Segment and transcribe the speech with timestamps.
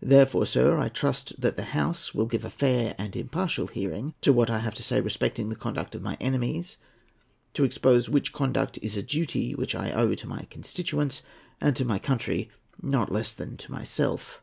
[0.00, 4.32] Therefore, sir, I trust that the House will give a fair and impartial hearing to
[4.32, 6.78] what I have to say respecting the conduct of my enemies,
[7.52, 11.22] to expose which conduct is a duty which I owe to my constituents,
[11.60, 12.48] and to my country,
[12.80, 14.42] not less than to myself.